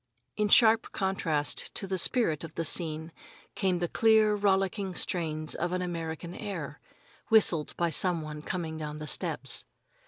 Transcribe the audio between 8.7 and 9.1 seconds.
down the